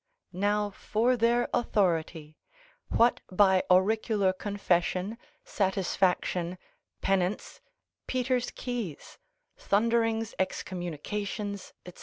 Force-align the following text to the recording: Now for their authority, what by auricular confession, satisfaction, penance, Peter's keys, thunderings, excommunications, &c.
Now 0.33 0.71
for 0.71 1.15
their 1.15 1.47
authority, 1.53 2.35
what 2.89 3.21
by 3.31 3.61
auricular 3.69 4.33
confession, 4.33 5.19
satisfaction, 5.45 6.57
penance, 7.01 7.61
Peter's 8.07 8.49
keys, 8.49 9.19
thunderings, 9.57 10.33
excommunications, 10.39 11.73
&c. 11.85 11.93